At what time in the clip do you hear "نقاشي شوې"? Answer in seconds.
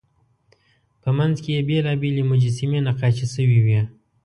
2.87-3.59